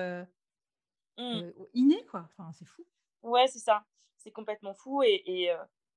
[1.18, 1.50] mmh.
[1.74, 2.28] inné quoi.
[2.30, 2.84] Enfin, c'est fou.
[3.22, 3.84] Ouais, c'est ça
[4.24, 5.02] c'est complètement fou.
[5.02, 5.50] Et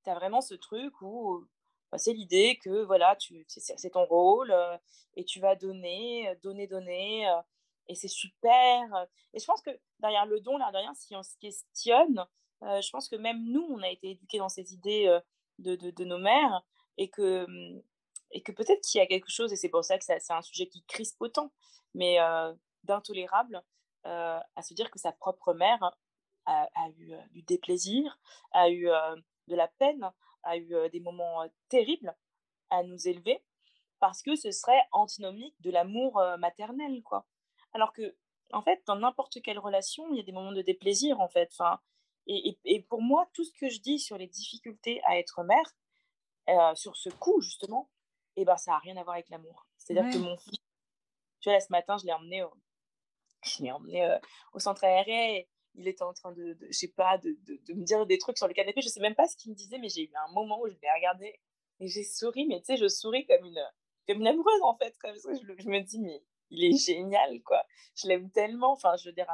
[0.03, 1.45] tu as vraiment ce truc où
[1.91, 4.53] bah, c'est l'idée que voilà, tu, c'est, ton rôle
[5.15, 7.25] et tu vas donner, donner, donner.
[7.87, 9.07] et c'est super.
[9.33, 12.25] Et je pense que derrière le don, là, derrière, si on se questionne,
[12.61, 15.19] je pense que même nous, on a été éduqués dans ces idées
[15.59, 16.61] de, de, nos mères
[16.97, 17.81] et que, mmh,
[18.31, 20.41] et que peut-être qu'il y a quelque chose, et c'est pour ça que c'est un
[20.41, 21.51] sujet qui crispe autant,
[21.93, 22.17] mais
[22.83, 23.63] d'intolérable
[24.03, 25.95] à se dire que sa propre mère
[26.47, 28.19] a, eu du déplaisir,
[28.51, 28.89] a eu
[29.47, 30.11] de la peine,
[30.43, 32.15] a eu des moments terribles
[32.69, 33.43] à nous élever,
[33.99, 37.25] parce que ce serait antinomique de l'amour maternel, quoi.
[37.73, 38.15] Alors que,
[38.53, 41.49] en fait, dans n'importe quelle relation, il y a des moments de déplaisir, en fait.
[41.51, 41.79] Enfin,
[42.27, 46.75] et, et, pour moi, tout ce que je dis sur les difficultés à être mère,
[46.75, 47.89] sur ce coup, justement,
[48.35, 49.67] et eh ben, ça n'a rien à voir avec l'amour.
[49.77, 50.59] C'est-à-dire que mon fils,
[51.39, 52.53] tu vois, là, ce matin, je l'ai emmené au,
[53.43, 54.17] je l'ai emmené,
[54.53, 58.05] au centre aéré il était en train de, je sais pas, de, de, me dire
[58.05, 58.81] des trucs sur le canapé.
[58.81, 60.75] Je sais même pas ce qu'il me disait, mais j'ai eu un moment où je
[60.81, 61.39] l'ai regardé
[61.79, 63.63] et j'ai souri, mais tu sais, je souris comme une,
[64.07, 64.97] comme une amoureuse en fait.
[64.97, 67.63] Comme ça, je, je, me dis, mais il est génial, quoi.
[67.95, 68.73] Je l'aime tellement.
[68.73, 69.27] Enfin, je veux dire,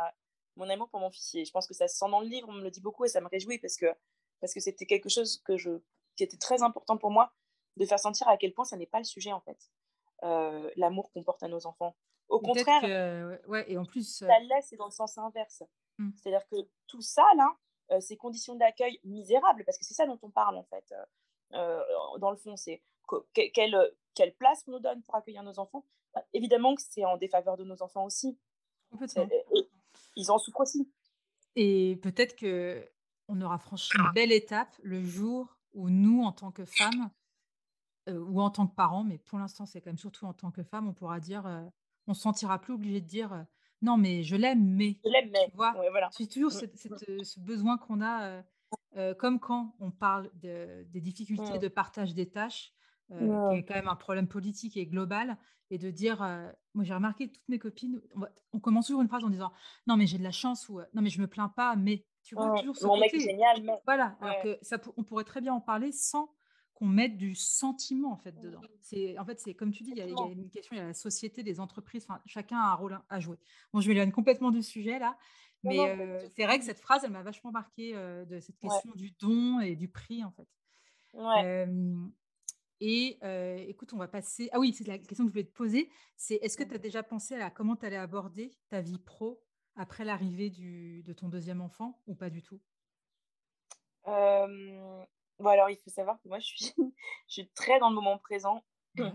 [0.55, 2.47] mon amour pour mon fils, et je pense que ça se sent dans le livre,
[2.49, 3.87] on me le dit beaucoup et ça me réjouit parce que
[4.39, 5.71] parce que c'était quelque chose que je,
[6.17, 7.31] qui était très important pour moi
[7.77, 9.57] de faire sentir à quel point ça n'est pas le sujet en fait.
[10.23, 11.95] Euh, l'amour qu'on porte à nos enfants.
[12.29, 15.63] Au contraire, ouais, et en plus, ça laisse c'est dans le sens inverse.
[16.03, 16.11] Mmh.
[16.15, 17.55] C'est-à-dire que tout ça, là,
[17.91, 21.05] euh, ces conditions d'accueil misérables, parce que c'est ça dont on parle, en fait, euh,
[21.53, 22.81] euh, dans le fond, c'est
[23.33, 23.77] quelle,
[24.15, 25.85] quelle place on nous donne pour accueillir nos enfants.
[26.13, 28.37] Bah, évidemment que c'est en défaveur de nos enfants aussi.
[30.15, 30.89] ils en souffrent aussi.
[31.55, 32.89] Et peut-être que
[33.27, 37.09] on aura franchi une belle étape le jour où nous, en tant que femmes,
[38.07, 40.63] ou en tant que parents, mais pour l'instant, c'est quand même surtout en tant que
[40.63, 43.45] femmes, on pourra dire, on ne se sentira plus obligé de dire
[43.83, 44.97] non, mais je l'aime, mais.
[45.03, 45.49] Je l'aime, mais.
[45.49, 46.09] Tu vois, voilà.
[46.11, 46.95] c'est toujours cette, mmh.
[47.09, 48.41] Euh, ce besoin qu'on a, euh,
[48.95, 52.73] euh, comme quand on parle de, des difficultés de partage des tâches,
[53.09, 55.37] qui est quand même un problème politique et global,
[55.69, 56.19] et de dire,
[56.73, 58.01] moi j'ai remarqué toutes mes copines,
[58.53, 59.51] on, commence toujours une phrase en disant,
[59.85, 62.05] non, mais j'ai de la chance, ou non, mais je me plains pas, mais.
[62.23, 63.73] Tu vois, toujours ce Mon mec est génial, mais.
[63.85, 66.31] Voilà, alors que ça, on pourrait très bien en parler sans
[66.73, 68.61] qu'on mette du sentiment en fait dedans.
[68.81, 70.87] C'est en fait c'est comme tu dis, il y, a, une question, il y a
[70.87, 73.37] la société, des entreprises, enfin chacun a un rôle à jouer.
[73.71, 75.17] Bon, je vais m'éloigne complètement du sujet là,
[75.63, 78.91] mais euh, c'est vrai que cette phrase, elle m'a vachement marqué euh, de cette question
[78.95, 80.47] du don et du prix en fait.
[82.81, 84.49] et euh, écoute, on va passer.
[84.51, 85.89] Ah oui, c'est la question que je voulais te poser.
[86.17, 89.41] C'est est-ce que tu as déjà pensé à comment tu allais aborder ta vie pro
[89.75, 92.59] après l'arrivée de ton deuxième enfant ou pas du tout?
[95.39, 96.73] Bon, alors, il faut savoir que moi, je suis,
[97.27, 98.63] je suis très dans le moment présent.
[98.99, 99.11] A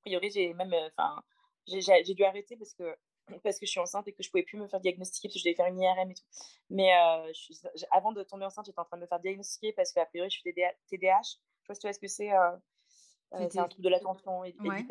[0.00, 0.72] priori, j'ai même.
[0.72, 1.22] Euh, enfin,
[1.66, 2.96] j'ai dû arrêter parce que,
[3.44, 5.38] parce que je suis enceinte et que je pouvais plus me faire diagnostiquer parce que
[5.40, 6.24] je devais faire une IRM et tout.
[6.70, 7.60] Mais euh, je suis,
[7.92, 10.40] avant de tomber enceinte, j'étais en train de me faire diagnostiquer parce qu'à priori, je
[10.40, 11.22] suis TDAH.
[11.22, 11.38] Je sais
[11.68, 12.32] pas si tu vois ce que c'est.
[12.32, 12.56] Euh,
[13.48, 14.84] c'est un trouble de l'attention et, et ouais,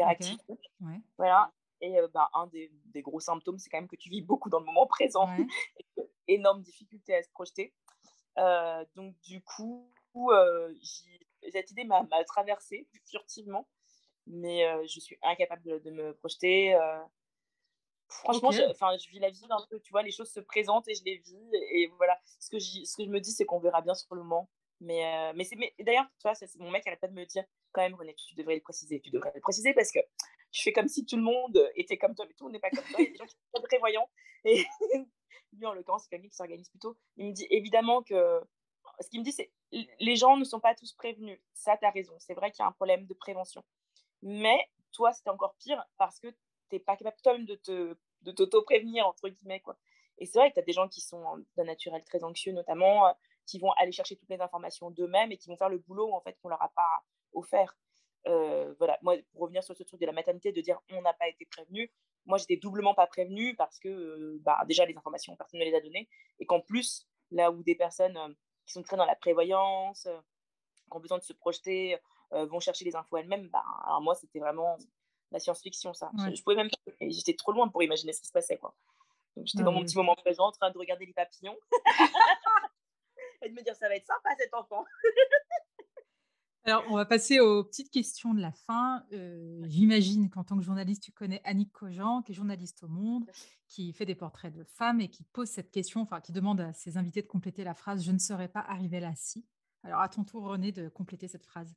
[1.18, 1.52] Voilà.
[1.82, 4.60] Et bah, un des, des, gros symptômes, c'est quand même que tu vis beaucoup dans
[4.60, 5.28] le moment présent.
[6.28, 7.74] énorme difficulté à se projeter.
[8.96, 10.74] donc, du coup, euh,
[11.52, 13.68] cette idée m'a traversée furtivement,
[14.28, 16.78] mais je suis incapable de, me projeter.
[18.08, 20.96] Franchement, je, je vis la vie un peu, tu vois, les choses se présentent et
[20.96, 21.50] je les vis.
[21.72, 24.24] Et, voilà, ce que, ce que je me dis, c'est qu'on verra bien sur le
[24.24, 24.50] moment.
[24.82, 27.46] Mais, mais c'est d'ailleurs, tu vois, c'est mon mec, elle a pas de me dire,
[27.72, 29.00] quand même, René, tu devrais le préciser.
[29.00, 30.00] Tu devrais le préciser parce que
[30.52, 32.60] tu fais comme si tout le monde était comme toi, mais tout le monde n'est
[32.60, 33.00] pas comme toi.
[33.00, 34.10] Il y a des gens qui sont très prévoyants.
[34.46, 34.66] Et
[35.54, 36.98] lui, en l'occurrence, c'est quelqu'un qui s'organise plutôt.
[37.18, 38.42] Il me dit évidemment que.
[39.02, 41.40] Ce qu'il me dit, c'est les gens ne sont pas tous prévenus.
[41.54, 42.14] Ça, tu as raison.
[42.20, 43.64] C'est vrai qu'il y a un problème de prévention.
[44.22, 44.60] Mais
[44.92, 46.36] toi, c'est encore pire parce que tu
[46.74, 49.62] n'es pas capable toi-même de t'auto-prévenir, entre guillemets.
[49.62, 49.78] Quoi.
[50.18, 53.08] Et c'est vrai que tu as des gens qui sont d'un naturel très anxieux, notamment,
[53.08, 53.12] euh,
[53.48, 56.22] qui vont aller chercher toutes les informations d'eux-mêmes et qui vont faire le boulot en
[56.22, 57.76] fait, qu'on leur a pas offert.
[58.28, 61.14] Euh, voilà, moi, pour revenir sur ce truc de la maternité, de dire on n'a
[61.14, 61.92] pas été prévenu,
[62.26, 65.74] moi, j'étais doublement pas prévenue parce que euh, bah, déjà, les informations, personne ne les
[65.74, 66.08] a données.
[66.40, 71.00] Et qu'en plus, là où des personnes qui sont très dans la prévoyance, qui ont
[71.00, 71.98] besoin de se projeter,
[72.32, 74.78] vont chercher les infos elles-mêmes, bah, alors moi, c'était vraiment
[75.32, 76.12] la science-fiction, ça.
[76.18, 76.70] Je, pouvais même
[77.02, 78.74] j'étais trop loin pour imaginer ce qui se passait, quoi.
[79.36, 81.58] Donc, j'étais dans mon petit moment présent en train de regarder les papillons
[83.42, 84.86] et de me dire ça va être sympa cet enfant.
[86.64, 89.04] Alors, on va passer aux petites questions de la fin.
[89.14, 93.26] Euh, j'imagine qu'en tant que journaliste, tu connais Annick Cogent, qui est journaliste au Monde,
[93.68, 96.74] qui fait des portraits de femmes et qui pose cette question, enfin, qui demande à
[96.74, 99.46] ses invités de compléter la phrase Je ne serais pas arrivée là si.
[99.84, 101.74] Alors, à ton tour, René, de compléter cette phrase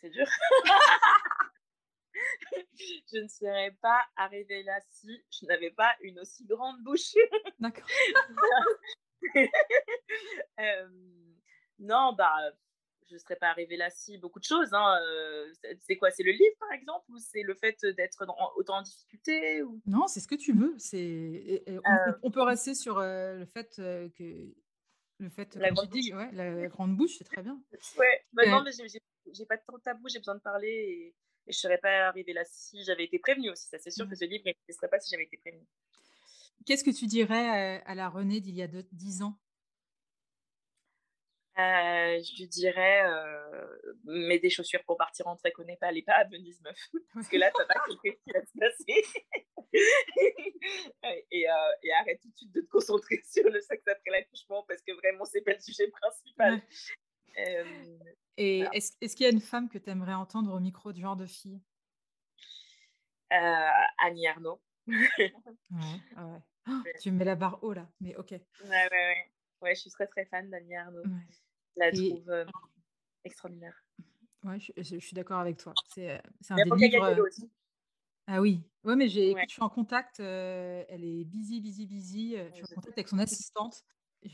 [0.00, 0.26] c'est dur.
[3.12, 7.14] je ne serais pas arrivée là si je n'avais pas une aussi grande bouche.
[7.58, 7.86] D'accord.
[10.58, 10.88] Euh,
[11.80, 12.32] non, bah,
[13.08, 14.72] je ne serais pas arrivée là si beaucoup de choses.
[14.72, 14.98] Hein.
[15.02, 18.24] Euh, c'est quoi C'est le livre, par exemple Ou c'est le fait d'être
[18.56, 19.80] autant en difficulté ou...
[19.86, 20.74] Non, c'est ce que tu veux.
[20.78, 21.80] C'est euh.
[22.22, 24.54] on, peut rester sur le fait que
[25.18, 27.60] le fait, la grande, ouais, la, grande bouche, c'est très bien.
[27.98, 31.14] Ouais, bah non, mais j'ai pas de tabou, j'ai besoin de parler et,
[31.46, 33.66] et je serais pas arrivée là si j'avais été prévenue aussi.
[33.68, 35.66] Ça, c'est sûr que ce livre n'existerait pas si j'avais été prévenue.
[36.66, 39.38] Qu'est-ce que tu dirais à, la Renée d'il y a 10 ans?
[41.60, 43.66] Euh, je lui dirais, euh,
[44.04, 46.76] mets des chaussures pour partir en trek pas allez pas à Venise, meuf.
[47.14, 49.04] Parce que là, ça va quelque qui va se passer.
[51.32, 54.64] et, euh, et, arrête tout de suite de te concentrer sur le sexe après l'accouchement
[54.66, 56.60] parce que vraiment, c'est pas le sujet principal.
[58.36, 61.00] et est-ce, est qu'il y a une femme que tu aimerais entendre au micro du
[61.00, 61.60] genre de fille?
[63.30, 64.60] Annie Arnaud.
[64.88, 65.32] ouais,
[65.70, 66.42] ouais.
[66.68, 68.32] Oh, tu mets la barre haut là, mais ok.
[68.32, 69.30] Ouais, ouais, ouais.
[69.62, 71.02] Ouais, je suis très très fan d'Annie Arnaud.
[71.76, 72.44] La trouve euh,
[73.24, 73.84] extraordinaire.
[74.44, 75.74] Ouais, je, suis d'accord avec toi.
[75.88, 76.18] C'est, euh,
[76.50, 77.04] un des livres.
[77.04, 77.50] Euh aussi.
[78.26, 80.20] Ah oui, ouais, mais j'ai, je suis en contact.
[80.20, 82.36] elle est busy, busy, busy.
[82.36, 83.84] je suis en contact avec son assistante.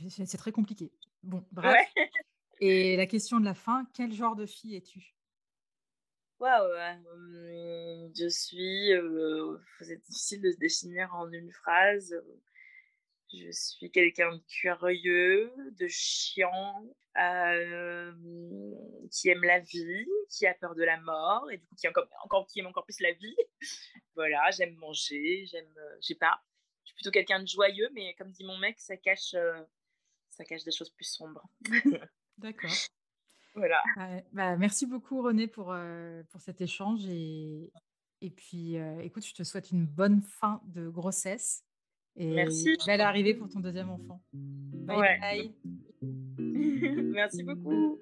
[0.09, 0.93] C'est très compliqué.
[1.23, 1.89] Bon, bref.
[2.61, 5.15] Et la question de la fin, quel genre de fille es-tu?
[6.39, 8.93] Waouh, mmh, je suis.
[9.81, 12.15] c'est difficile de se définir en une phrase.
[13.33, 16.85] Je suis quelqu'un de curieux, de chiant,
[17.19, 18.13] euh,
[19.11, 22.07] qui aime la vie, qui a peur de la mort et du coup qui, encore,
[22.23, 23.37] encore, qui aime encore plus la vie.
[24.15, 26.41] voilà, j'aime manger, j'aime, euh, j'ai pas.
[26.85, 29.63] Je suis plutôt quelqu'un de joyeux, mais comme dit mon mec, ça cache, euh,
[30.31, 31.47] ça cache des choses plus sombres.
[32.39, 32.71] D'accord.
[33.59, 33.83] Voilà.
[34.33, 35.75] Bah, merci beaucoup René pour,
[36.29, 37.73] pour cet échange et,
[38.21, 41.66] et puis écoute, je te souhaite une bonne fin de grossesse
[42.17, 42.77] et Merci.
[42.87, 44.21] Belle arrivée pour ton deuxième enfant.
[44.33, 45.53] Bye bye.
[47.13, 47.99] Merci beaucoup.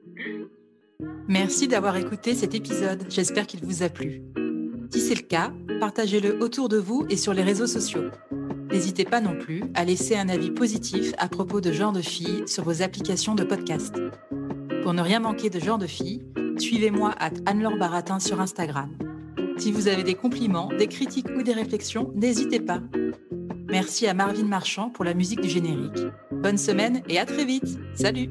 [1.29, 3.05] Merci d'avoir écouté cet épisode.
[3.09, 4.23] J'espère qu'il vous a plu.
[4.91, 8.11] Si c'est le cas, partagez-le autour de vous et sur les réseaux sociaux.
[8.71, 12.47] N'hésitez pas non plus à laisser un avis positif à propos de Genre de Filles
[12.47, 13.95] sur vos applications de podcast.
[14.83, 16.25] Pour ne rien manquer de Genre de Filles,
[16.59, 18.91] suivez-moi à Anne-Laure Baratin sur Instagram.
[19.57, 22.81] Si vous avez des compliments, des critiques ou des réflexions, n'hésitez pas.
[23.75, 25.99] Merci à Marvin Marchand pour la musique du générique.
[26.31, 27.77] Bonne semaine et à très vite.
[27.97, 28.31] Salut